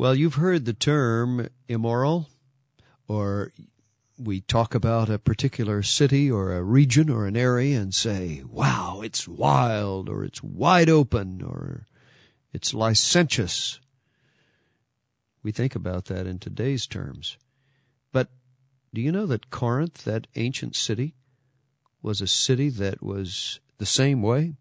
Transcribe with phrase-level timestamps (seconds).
[0.00, 2.30] Well, you've heard the term immoral,
[3.06, 3.52] or
[4.16, 9.02] we talk about a particular city or a region or an area and say, wow,
[9.04, 11.84] it's wild, or it's wide open, or
[12.50, 13.78] it's licentious.
[15.42, 17.36] We think about that in today's terms.
[18.10, 18.30] But
[18.94, 21.14] do you know that Corinth, that ancient city,
[22.00, 24.54] was a city that was the same way?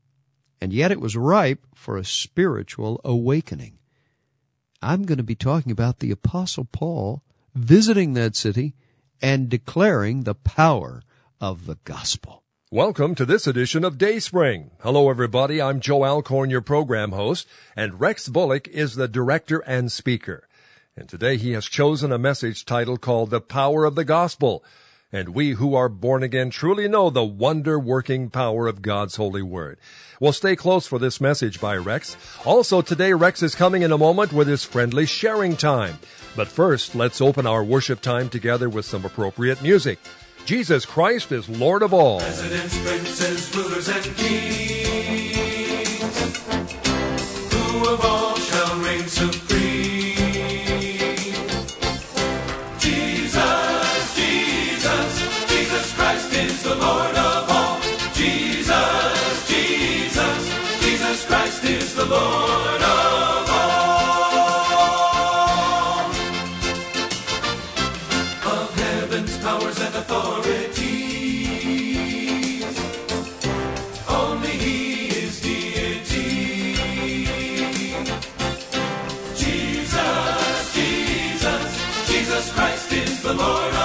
[0.59, 3.78] And yet it was ripe for a spiritual awakening.
[4.81, 7.21] I'm going to be talking about the Apostle Paul
[7.53, 8.75] visiting that city
[9.21, 11.01] and declaring the power
[11.41, 12.43] of the gospel.
[12.71, 14.71] Welcome to this edition of Dayspring.
[14.79, 19.91] Hello everybody, I'm Joe Alcorn, your program host, and Rex Bullock is the director and
[19.91, 20.47] speaker.
[20.95, 24.63] And today he has chosen a message title called The Power of the Gospel.
[25.11, 29.41] And we who are born again truly know the wonder working power of God's holy
[29.41, 29.79] word.
[30.19, 32.15] Well, stay close for this message by Rex.
[32.45, 35.97] Also today, Rex is coming in a moment with his friendly sharing time.
[36.35, 39.97] But first, let's open our worship time together with some appropriate music.
[40.45, 42.19] Jesus Christ is Lord of all.
[42.19, 45.38] Presidents, princes, rulers, and kings,
[83.29, 83.78] the Lord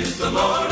[0.00, 0.69] Is the Lord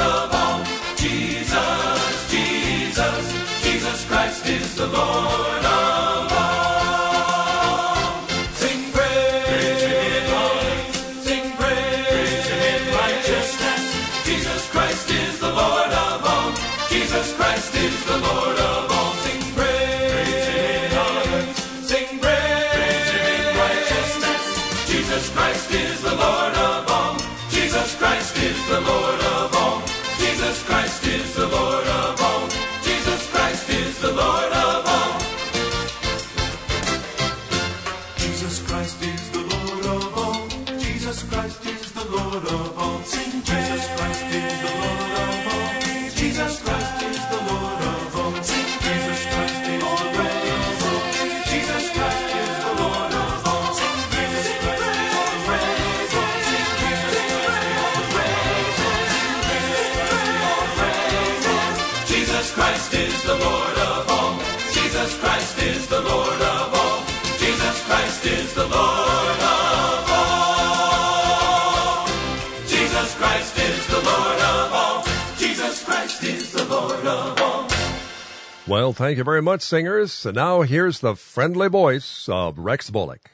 [78.69, 80.27] Well, thank you very much, singers.
[80.27, 83.31] And now here's the friendly voice of Rex Bullock.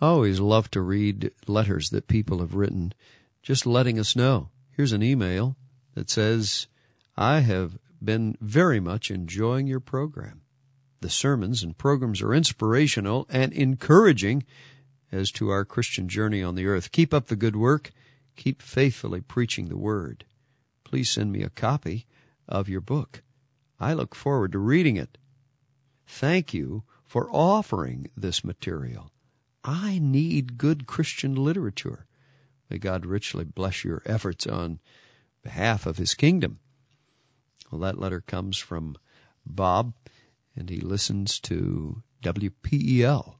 [0.00, 2.94] I always love to read letters that people have written,
[3.42, 4.48] just letting us know.
[4.70, 5.56] Here's an email
[5.92, 6.66] that says,
[7.14, 10.40] I have been very much enjoying your program.
[11.02, 14.44] The sermons and programs are inspirational and encouraging
[15.12, 16.90] as to our Christian journey on the earth.
[16.90, 17.92] Keep up the good work.
[18.34, 20.24] Keep faithfully preaching the word.
[20.84, 22.06] Please send me a copy
[22.48, 23.22] of your book.
[23.80, 25.16] I look forward to reading it.
[26.06, 29.10] Thank you for offering this material.
[29.64, 32.06] I need good Christian literature.
[32.68, 34.80] May God richly bless your efforts on
[35.42, 36.60] behalf of His kingdom.
[37.70, 38.96] Well, that letter comes from
[39.46, 39.94] Bob,
[40.56, 43.36] and he listens to WPEL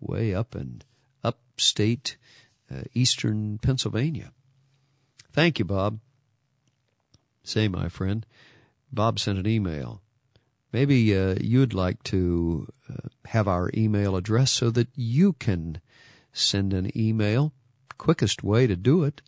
[0.00, 0.82] way up in
[1.22, 2.16] upstate
[2.70, 4.32] uh, eastern Pennsylvania.
[5.32, 5.98] Thank you, Bob.
[7.42, 8.24] Say, my friend,
[8.94, 10.00] Bob sent an email.
[10.72, 15.80] Maybe uh, you'd like to uh, have our email address so that you can
[16.32, 17.52] send an email.
[17.96, 19.22] Quickest way to do it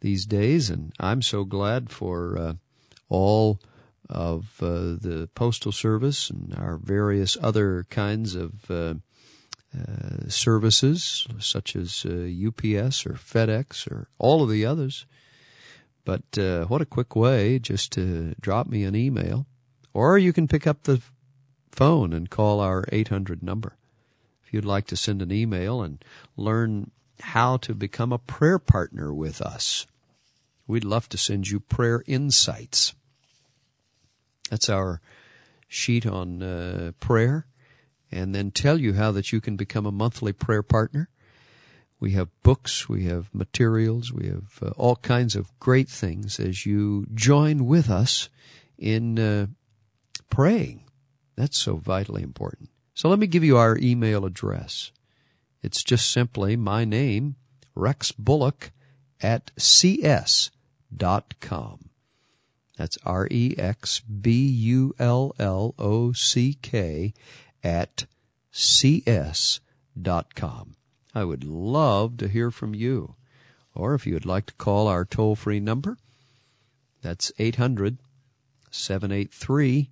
[0.00, 2.54] these days, and I'm so glad for uh,
[3.08, 3.60] all
[4.08, 8.94] of uh, the postal service and our various other kinds of uh,
[9.76, 15.06] uh, services, such as UPS or FedEx or all of the others.
[16.04, 16.22] But
[16.68, 19.46] what a quick way just to drop me an email
[19.92, 21.00] or you can pick up the
[21.72, 23.76] phone and call our 800 number.
[24.44, 26.04] If you'd like to send an email and
[26.36, 29.86] learn how to become a prayer partner with us,
[30.66, 32.94] we'd love to send you prayer insights.
[34.50, 35.00] That's our
[35.68, 37.46] sheet on uh, prayer,
[38.10, 41.08] and then tell you how that you can become a monthly prayer partner.
[42.00, 46.64] We have books, we have materials, we have uh, all kinds of great things as
[46.64, 48.30] you join with us
[48.78, 49.46] in uh,
[50.30, 50.84] praying.
[51.36, 52.70] That's so vitally important.
[52.94, 54.92] So let me give you our email address.
[55.62, 57.36] It's just simply my name,
[57.74, 58.72] Rex Bullock,
[59.20, 60.50] at cs.com.
[62.78, 67.12] That's R E X B U L L O C K
[67.62, 68.06] at
[68.50, 69.60] cs.com.
[71.14, 73.16] I would love to hear from you.
[73.74, 75.96] Or if you would like to call our toll free number,
[77.02, 77.98] that's 800
[78.70, 79.90] 783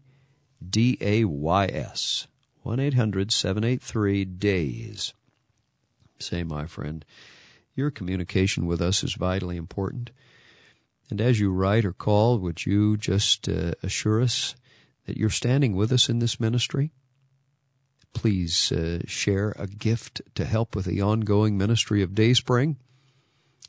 [0.69, 2.27] D A Y S.
[2.63, 5.15] 1 800 783 DAYS.
[6.19, 7.05] Say, my friend,
[7.75, 10.11] your communication with us is vitally important.
[11.11, 14.55] And as you write or call, would you just uh, assure us
[15.07, 16.93] that you're standing with us in this ministry?
[18.15, 22.77] Please uh, share a gift to help with the ongoing ministry of Dayspring.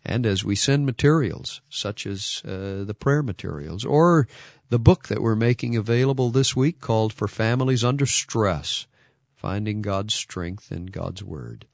[0.06, 4.28] And as we send materials, such as uh, the prayer materials, or
[4.70, 8.88] the book that we're making available this week called For Families Under Stress
[9.36, 11.66] Finding God's Strength in God's Word.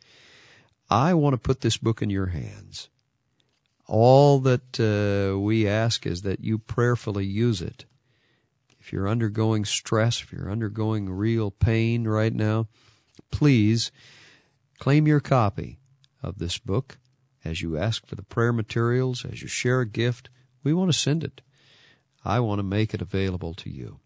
[0.89, 2.89] I want to put this book in your hands.
[3.87, 7.85] All that uh, we ask is that you prayerfully use it.
[8.85, 12.67] If you're undergoing stress, if you're undergoing real pain right now,
[13.31, 13.91] please
[14.77, 15.79] claim your copy
[16.21, 16.99] of this book
[17.43, 20.29] as you ask for the prayer materials, as you share a gift.
[20.63, 21.41] We want to send it.
[22.23, 24.01] I want to make it available to you.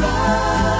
[0.00, 0.73] love.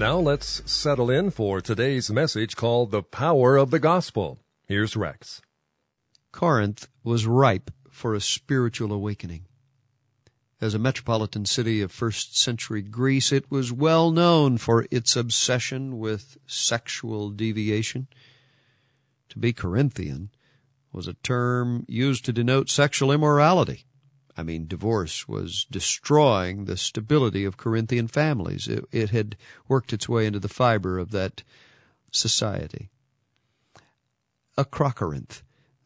[0.00, 4.38] And now let's settle in for today's message called The Power of the Gospel.
[4.66, 5.42] Here's Rex.
[6.32, 9.44] Corinth was ripe for a spiritual awakening.
[10.58, 15.98] As a metropolitan city of first century Greece, it was well known for its obsession
[15.98, 18.08] with sexual deviation.
[19.28, 20.30] To be Corinthian
[20.94, 23.84] was a term used to denote sexual immorality.
[24.36, 28.68] I mean, divorce was destroying the stability of Corinthian families.
[28.68, 29.36] It, it had
[29.68, 31.42] worked its way into the fiber of that
[32.10, 32.90] society.
[34.56, 35.42] Acrocorinth,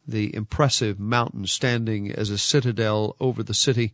[0.07, 3.93] the impressive mountain standing as a citadel over the city,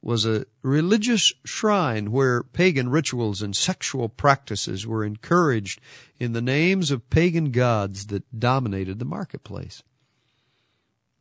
[0.00, 5.80] was a religious shrine where pagan rituals and sexual practices were encouraged
[6.18, 9.82] in the names of pagan gods that dominated the marketplace.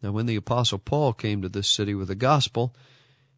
[0.02, 2.76] Now, when the Apostle Paul came to this city with the gospel,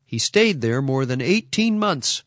[0.06, 2.24] he stayed there more than 18 months.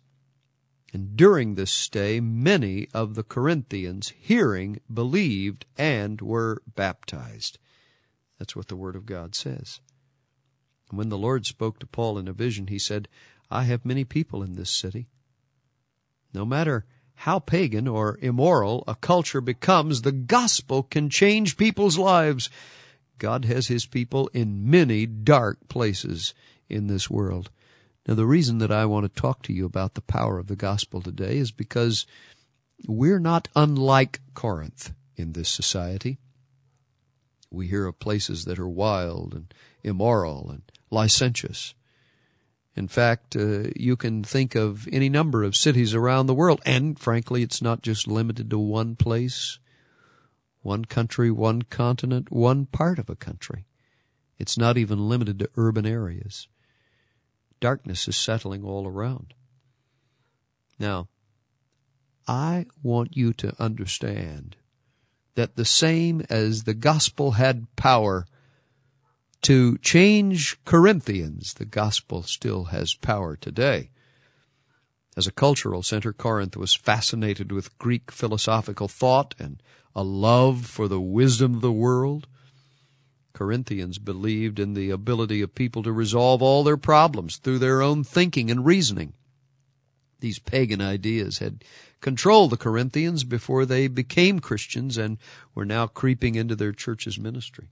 [0.93, 7.59] And during this stay, many of the Corinthians, hearing, believed and were baptized.
[8.39, 9.81] That's what the Word of God says.
[10.91, 13.09] And when the Lord spoke to Paul in a vision, he said,
[13.51, 15.09] I have many people in this city.
[16.33, 22.51] No matter how pagan or immoral a culture becomes, the gospel can change people's lives.
[23.19, 26.35] God has his people in many dark places
[26.69, 27.51] in this world.
[28.07, 30.57] Now, the reason that I want to talk to you about the power of the
[30.57, 32.07] gospel today is because
[32.87, 36.19] we're not unlike Corinth in this society.
[37.51, 41.75] We hear of places that are wild and immoral and licentious.
[42.77, 46.99] In fact, uh, you can think of any number of cities around the world, and
[46.99, 49.59] frankly, it's not just limited to one place,
[50.67, 53.65] one country, one continent, one part of a country.
[54.37, 56.49] It's not even limited to urban areas.
[57.61, 59.33] Darkness is settling all around.
[60.79, 61.09] Now,
[62.27, 64.57] I want you to understand
[65.37, 68.27] that the same as the gospel had power
[69.43, 73.91] to change Corinthians, the gospel still has power today.
[75.17, 79.63] As a cultural center, Corinth was fascinated with Greek philosophical thought and
[79.97, 82.29] a love for the wisdom of the world.
[83.33, 88.05] Corinthians believed in the ability of people to resolve all their problems through their own
[88.05, 89.15] thinking and reasoning.
[90.21, 91.65] These pagan ideas had
[92.03, 95.17] controlled the Corinthians before they became Christians and
[95.55, 97.69] were now creeping into their church's ministry.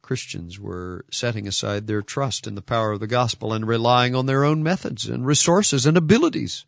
[0.00, 4.26] Christians were setting aside their trust in the power of the gospel and relying on
[4.26, 6.64] their own methods and resources and abilities.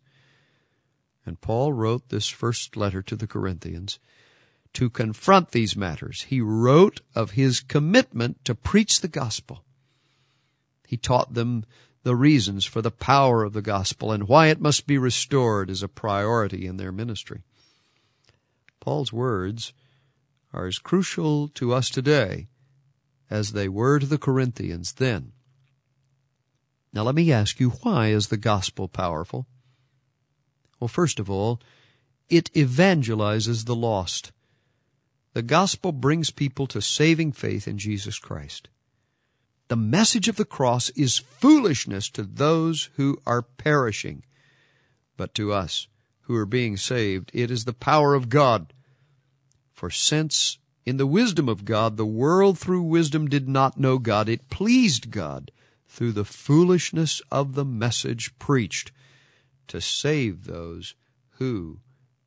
[1.25, 3.99] And Paul wrote this first letter to the Corinthians
[4.73, 6.23] to confront these matters.
[6.23, 9.63] He wrote of his commitment to preach the gospel.
[10.87, 11.65] He taught them
[12.03, 15.81] the reasons for the power of the gospel and why it must be restored as
[15.81, 17.43] a priority in their ministry.
[18.79, 19.73] Paul's words
[20.51, 22.47] are as crucial to us today
[23.29, 25.31] as they were to the Corinthians then.
[26.91, 29.47] Now let me ask you, why is the gospel powerful?
[30.83, 31.61] Well, first of all,
[32.27, 34.33] it evangelizes the lost.
[35.31, 38.67] The gospel brings people to saving faith in Jesus Christ.
[39.69, 44.25] The message of the cross is foolishness to those who are perishing,
[45.15, 45.87] but to us
[46.23, 48.73] who are being saved, it is the power of God.
[49.71, 54.27] For since in the wisdom of God the world through wisdom did not know God,
[54.27, 55.49] it pleased God
[55.87, 58.91] through the foolishness of the message preached
[59.67, 60.95] to save those
[61.37, 61.79] who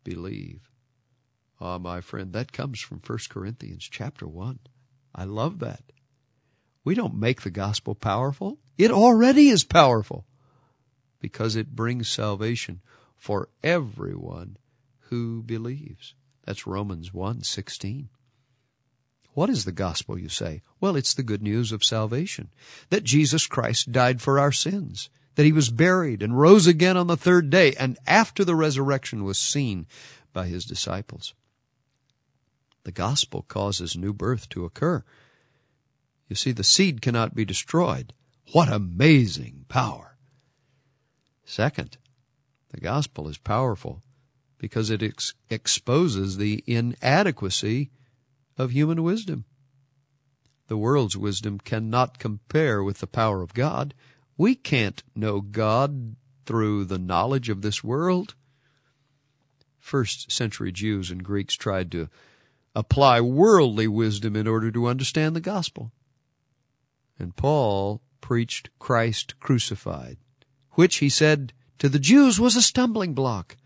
[0.05, 0.71] believe.
[1.61, 4.59] Ah, my friend, that comes from 1 Corinthians chapter 1.
[5.15, 5.83] I love that.
[6.85, 8.59] We don't make the gospel powerful.
[8.79, 10.27] It already is powerful
[11.21, 12.81] because it brings salvation
[13.17, 14.59] for everyone
[15.09, 16.15] who believes.
[16.45, 18.09] That's Romans 1:16.
[19.33, 20.63] What is the gospel, you say?
[20.81, 22.51] Well, it's the good news of salvation.
[22.91, 25.11] That Jesus Christ died for our sins.
[25.37, 29.25] That he was buried and rose again on the third day, and after the resurrection
[29.25, 29.87] was seen
[30.33, 31.35] by his disciples.
[32.85, 35.05] The gospel causes new birth to occur.
[36.29, 38.13] You see, the seed cannot be destroyed.
[38.53, 40.17] What amazing power!
[41.45, 41.99] Second,
[42.71, 44.03] the gospel is powerful
[44.59, 47.91] because it ex- exposes the inadequacy
[48.59, 49.45] of human wisdom.
[50.69, 53.95] The world's wisdom cannot compare with the power of God.
[54.37, 58.35] We can't know God through the knowledge of this world.
[59.79, 62.09] First century Jews and Greeks tried to
[62.75, 65.93] apply worldly wisdom in order to understand the gospel.
[67.19, 70.19] And Paul preached Christ crucified,
[70.73, 73.57] which he said to the Jews was a stumbling block,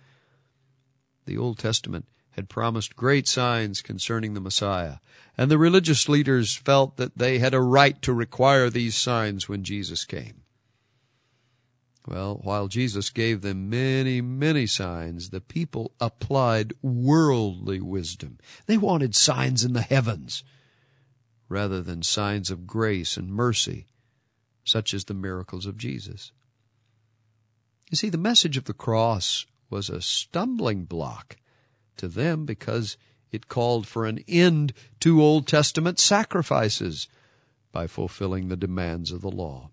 [1.25, 4.97] The Old Testament had promised great signs concerning the Messiah,
[5.37, 9.65] and the religious leaders felt that they had a right to require these signs when
[9.65, 10.40] Jesus came.
[12.11, 18.39] Well, while Jesus gave them many, many signs, the people applied worldly wisdom.
[18.67, 20.43] They wanted signs in the heavens
[21.49, 23.87] rather than signs of grace and mercy,
[24.65, 26.33] such as the miracles of Jesus.
[27.91, 31.37] You see, the message of the cross was a stumbling block
[31.97, 32.97] to them because
[33.31, 37.07] it called for an end to Old Testament sacrifices
[37.71, 39.71] by fulfilling the demands of the law.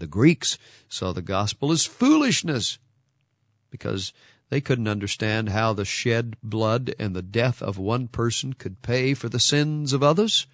[0.00, 0.58] The Greeks
[0.88, 2.78] saw the gospel as foolishness
[3.70, 4.14] because
[4.48, 9.12] they couldn't understand how the shed blood and the death of one person could pay
[9.12, 10.46] for the sins of others.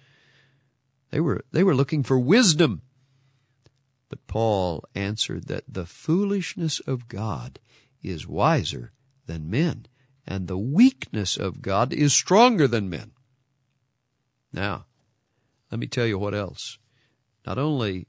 [1.11, 2.81] They were, they were looking for wisdom.
[4.09, 7.59] But Paul answered that the foolishness of God
[8.03, 8.91] is wiser
[9.27, 9.87] than men,
[10.25, 13.11] and the weakness of God is stronger than men.
[14.51, 14.87] Now,
[15.71, 16.77] let me tell you what else.
[17.45, 18.07] Not only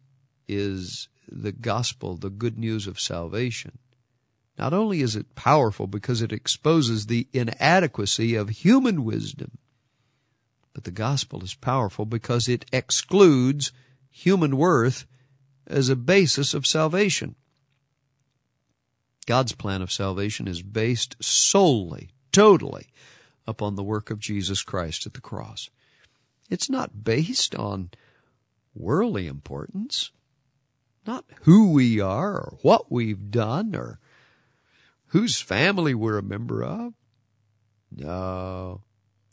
[0.49, 3.79] is the gospel the good news of salvation,
[4.59, 9.59] not only is it powerful because it exposes the inadequacy of human wisdom,
[10.73, 13.73] but the gospel is powerful because it excludes
[14.11, 15.07] human worth
[15.67, 17.35] as a basis of salvation.
[19.27, 22.87] God's plan of salvation is based solely, totally,
[23.47, 25.69] upon the work of Jesus Christ at the cross.
[26.49, 27.91] It's not based on
[28.75, 30.11] worldly importance,
[31.09, 33.99] not who we are or what we've done or
[35.07, 36.93] whose family we're a member of.
[37.91, 38.83] No.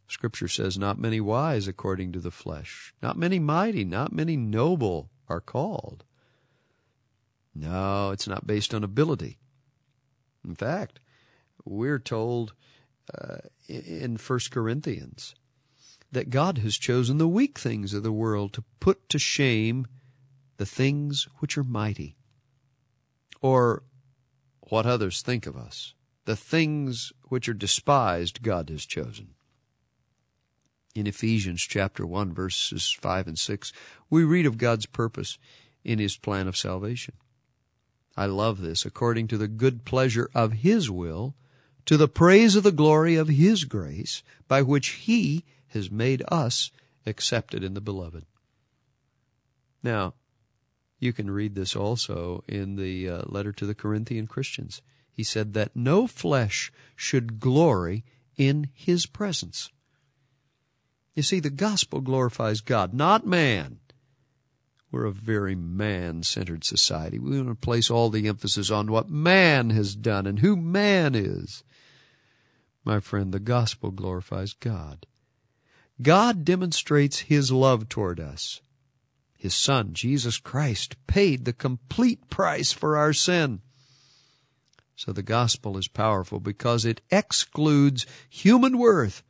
[0.07, 5.09] Scripture says, not many wise according to the flesh, not many mighty, not many noble
[5.27, 6.05] are called.
[7.53, 9.38] No, it's not based on ability.
[10.47, 10.99] In fact,
[11.65, 12.53] we're told
[13.13, 15.35] uh, in 1 Corinthians
[16.11, 19.88] that God has chosen the weak things of the world to put to shame
[20.57, 22.17] the things which are mighty.
[23.41, 23.83] Or
[24.61, 25.93] what others think of us.
[26.25, 29.29] The things which are despised God has chosen.
[30.95, 33.73] In Ephesians chapter 1 verses 5 and 6,
[34.09, 35.37] we read of God's purpose
[35.83, 37.15] in His plan of salvation.
[38.17, 38.85] I love this.
[38.85, 41.35] According to the good pleasure of His will,
[41.85, 46.71] to the praise of the glory of His grace, by which He has made us
[47.05, 48.25] accepted in the beloved.
[49.83, 50.13] Now,
[51.05, 54.81] you can read this also in the uh, letter to the Corinthian Christians.
[55.11, 58.03] He said that no flesh should glory
[58.35, 59.69] in his presence.
[61.13, 63.79] You see, the gospel glorifies God, not man.
[64.91, 67.19] We're a very man centered society.
[67.19, 71.15] We want to place all the emphasis on what man has done and who man
[71.15, 71.63] is.
[72.83, 75.05] My friend, the gospel glorifies God.
[76.01, 78.61] God demonstrates his love toward us.
[79.37, 83.61] His Son, Jesus Christ, paid the complete price for our sin.
[84.95, 89.23] So the gospel is powerful because it excludes human worth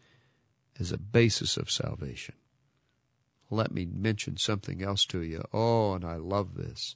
[0.79, 2.35] as a basis of salvation.
[3.49, 5.43] Let me mention something else to you.
[5.53, 6.95] Oh, and I love this.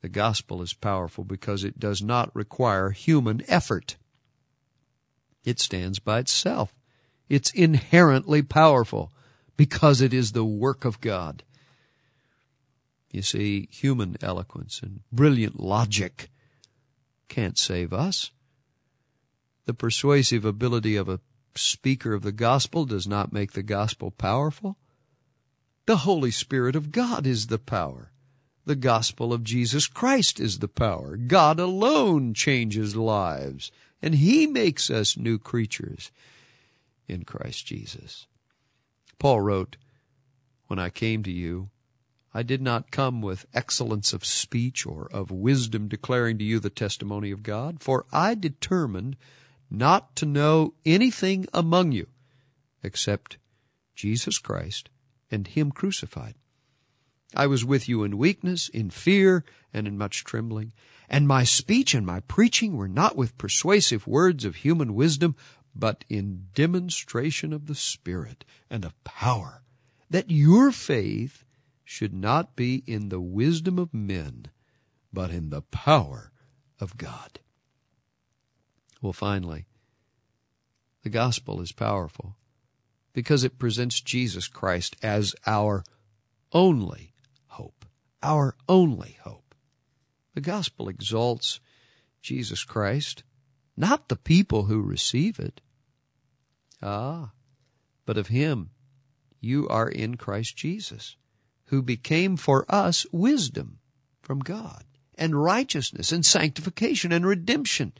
[0.00, 3.96] The gospel is powerful because it does not require human effort.
[5.44, 6.74] It stands by itself.
[7.28, 9.12] It's inherently powerful
[9.56, 11.44] because it is the work of God.
[13.12, 16.30] You see, human eloquence and brilliant logic
[17.28, 18.30] can't save us.
[19.66, 21.20] The persuasive ability of a
[21.54, 24.78] speaker of the gospel does not make the gospel powerful.
[25.84, 28.12] The Holy Spirit of God is the power.
[28.64, 31.16] The gospel of Jesus Christ is the power.
[31.16, 33.70] God alone changes lives,
[34.00, 36.10] and He makes us new creatures
[37.08, 38.26] in Christ Jesus.
[39.18, 39.76] Paul wrote,
[40.68, 41.68] When I came to you,
[42.34, 46.70] I did not come with excellence of speech or of wisdom declaring to you the
[46.70, 49.16] testimony of God, for I determined
[49.70, 52.06] not to know anything among you
[52.82, 53.38] except
[53.94, 54.88] Jesus Christ
[55.30, 56.34] and Him crucified.
[57.34, 60.72] I was with you in weakness, in fear, and in much trembling.
[61.08, 65.36] And my speech and my preaching were not with persuasive words of human wisdom,
[65.74, 69.62] but in demonstration of the Spirit and of power,
[70.10, 71.41] that your faith
[71.84, 74.46] should not be in the wisdom of men,
[75.12, 76.32] but in the power
[76.80, 77.40] of God.
[79.00, 79.66] Well, finally,
[81.02, 82.36] the gospel is powerful
[83.12, 85.84] because it presents Jesus Christ as our
[86.52, 87.12] only
[87.46, 87.84] hope.
[88.22, 89.54] Our only hope.
[90.34, 91.60] The gospel exalts
[92.22, 93.24] Jesus Christ
[93.76, 95.60] not the people who receive it.
[96.82, 97.32] Ah,
[98.04, 98.70] but of him
[99.40, 101.16] you are in Christ Jesus,
[101.72, 103.78] who became for us wisdom
[104.20, 107.94] from God, and righteousness, and sanctification, and redemption,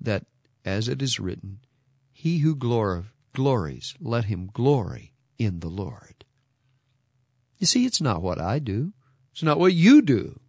[0.00, 0.24] that,
[0.64, 1.58] as it is written,
[2.10, 3.04] he who glor-
[3.34, 6.24] glories, let him glory in the Lord.
[7.58, 8.94] You see, it's not what I do.
[9.30, 10.40] It's not what you do.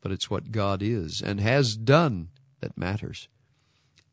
[0.00, 2.28] But it's what God is and has done
[2.60, 3.26] that matters.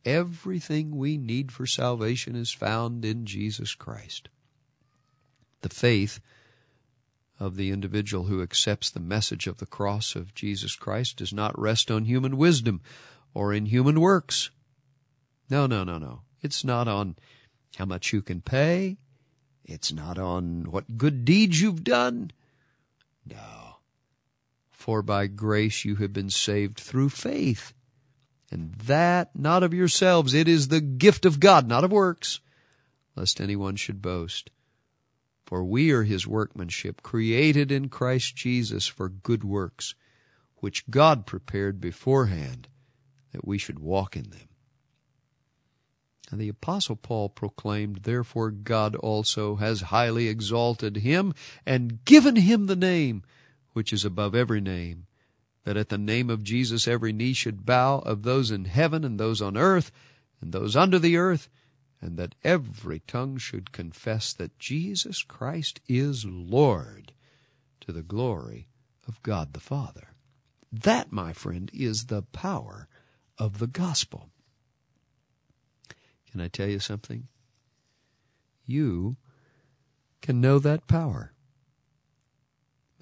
[0.03, 4.29] Everything we need for salvation is found in Jesus Christ.
[5.61, 6.19] The faith
[7.39, 11.57] of the individual who accepts the message of the cross of Jesus Christ does not
[11.57, 12.81] rest on human wisdom
[13.33, 14.49] or in human works.
[15.49, 16.21] No, no, no, no.
[16.41, 17.15] It's not on
[17.77, 18.97] how much you can pay.
[19.63, 22.31] It's not on what good deeds you've done.
[23.25, 23.77] No.
[24.71, 27.73] For by grace you have been saved through faith.
[28.51, 32.39] And that not of yourselves, it is the gift of God, not of works,
[33.15, 34.49] lest anyone should boast.
[35.49, 39.95] For we are his workmanship, created in Christ Jesus for good works,
[40.57, 42.67] which God prepared beforehand
[43.31, 44.47] that we should walk in them.
[46.29, 51.33] And the Apostle Paul proclaimed, Therefore God also has highly exalted him
[51.65, 53.23] and given him the name
[53.73, 55.07] which is above every name,
[55.63, 59.19] that at the name of Jesus every knee should bow of those in heaven and
[59.19, 59.91] those on earth
[60.41, 61.49] and those under the earth,
[62.01, 67.13] and that every tongue should confess that Jesus Christ is Lord
[67.81, 68.67] to the glory
[69.07, 70.09] of God the Father.
[70.71, 72.87] That, my friend, is the power
[73.37, 74.29] of the gospel.
[76.31, 77.27] Can I tell you something?
[78.65, 79.17] You
[80.21, 81.33] can know that power.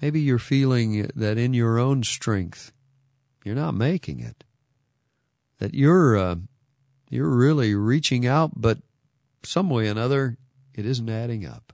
[0.00, 2.72] Maybe you're feeling that in your own strength,
[3.44, 4.44] you're not making it.
[5.58, 6.36] That you're, uh,
[7.10, 8.78] you're really reaching out, but
[9.42, 10.36] some way or another,
[10.74, 11.72] it isn't adding up.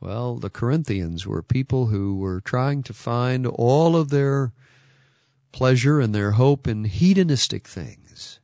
[0.00, 4.52] Well, the Corinthians were people who were trying to find all of their
[5.50, 8.40] pleasure and their hope in hedonistic things,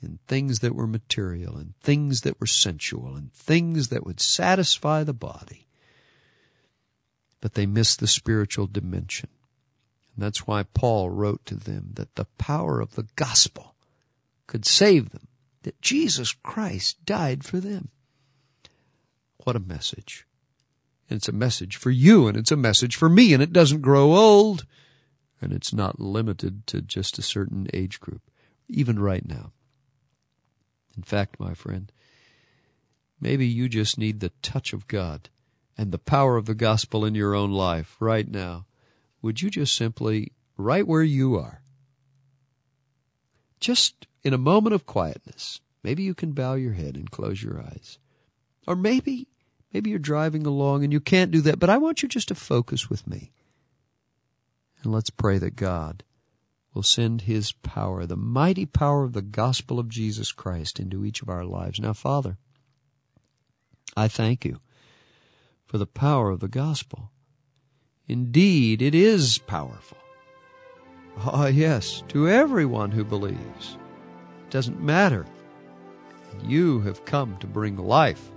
[0.00, 5.02] in things that were material, in things that were sensual, in things that would satisfy
[5.02, 5.66] the body.
[7.40, 9.30] But they missed the spiritual dimension.
[10.14, 13.74] And that's why Paul wrote to them that the power of the gospel
[14.46, 15.26] could save them,
[15.64, 17.88] that Jesus Christ died for them.
[19.38, 20.26] What a message.
[21.10, 23.82] And it's a message for you, and it's a message for me, and it doesn't
[23.82, 24.64] grow old,
[25.40, 28.22] and it's not limited to just a certain age group,
[28.68, 29.52] even right now.
[30.96, 31.90] In fact, my friend,
[33.20, 35.28] maybe you just need the touch of God
[35.76, 38.66] and the power of the gospel in your own life right now.
[39.20, 41.62] Would you just simply, right where you are,
[43.64, 47.60] just in a moment of quietness, maybe you can bow your head and close your
[47.60, 47.98] eyes.
[48.66, 49.28] Or maybe,
[49.72, 52.34] maybe you're driving along and you can't do that, but I want you just to
[52.34, 53.32] focus with me.
[54.82, 56.04] And let's pray that God
[56.74, 61.22] will send His power, the mighty power of the gospel of Jesus Christ into each
[61.22, 61.80] of our lives.
[61.80, 62.36] Now, Father,
[63.96, 64.60] I thank you
[65.66, 67.10] for the power of the gospel.
[68.06, 69.98] Indeed, it is powerful.
[71.18, 73.78] Ah, yes, to everyone who believes.
[74.46, 75.26] It doesn't matter.
[76.44, 78.30] You have come to bring life.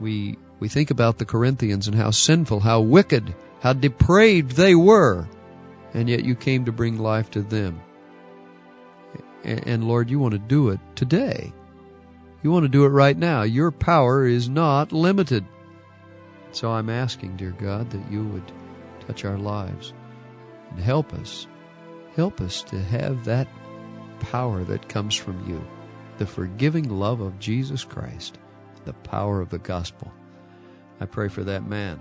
[0.00, 5.28] We, we think about the Corinthians and how sinful, how wicked, how depraved they were,
[5.92, 7.80] and yet you came to bring life to them.
[9.44, 11.52] And, and Lord, you want to do it today.
[12.42, 13.42] You want to do it right now.
[13.42, 15.44] Your power is not limited.
[16.52, 18.52] So I'm asking, dear God, that you would
[19.06, 19.92] touch our lives
[20.70, 21.46] and help us.
[22.16, 23.48] Help us to have that
[24.20, 25.64] power that comes from you,
[26.18, 28.38] the forgiving love of Jesus Christ,
[28.84, 30.12] the power of the gospel.
[31.00, 32.00] I pray for that man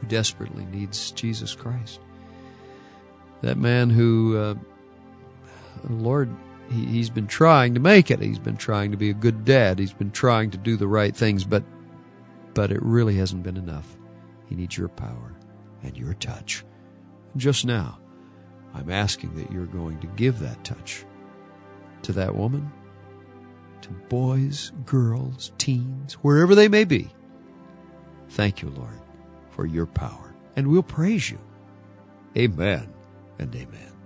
[0.00, 2.00] who desperately needs Jesus Christ.
[3.40, 4.54] That man who, uh,
[5.88, 6.34] Lord,
[6.70, 8.20] he, he's been trying to make it.
[8.20, 9.78] He's been trying to be a good dad.
[9.78, 11.64] He's been trying to do the right things, but
[12.54, 13.96] but it really hasn't been enough.
[14.48, 15.36] He needs your power
[15.84, 16.64] and your touch.
[17.36, 17.98] Just now,
[18.74, 21.04] I'm asking that you're going to give that touch
[22.02, 22.70] to that woman,
[23.82, 27.10] to boys, girls, teens, wherever they may be.
[28.30, 29.00] Thank you, Lord,
[29.50, 31.38] for your power, and we'll praise you.
[32.36, 32.92] Amen
[33.38, 33.97] and amen.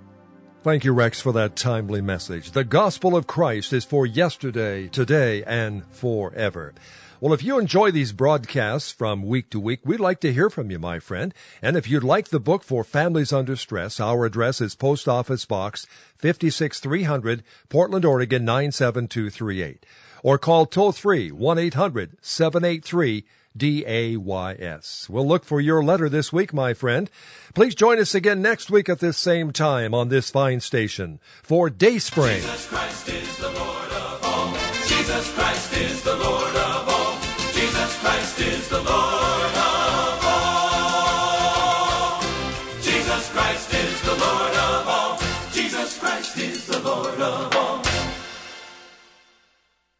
[0.63, 2.53] Thank you, Rex, for that timely message.
[2.53, 6.73] The gospel of Christ is for yesterday, today, and forever.
[7.21, 10.71] Well, if you enjoy these broadcasts from week to week, we'd like to hear from
[10.71, 11.35] you, my friend.
[11.61, 15.45] And if you'd like the book for Families Under Stress, our address is Post Office
[15.47, 15.85] Box
[16.19, 19.85] 56300, Portland, Oregon 97238.
[20.23, 23.25] Or call toll free 1 800 783
[23.57, 25.09] DAYS.
[25.09, 27.11] We'll look for your letter this week, my friend.
[27.55, 31.71] Please join us again next week at this same time on this fine station for
[31.71, 32.41] Dayspring.
[32.41, 34.55] Jesus Christ is the Lord of all.
[34.87, 37.19] Jesus Christ is the Lord of all.
[37.53, 39.42] Jesus Christ is the Lord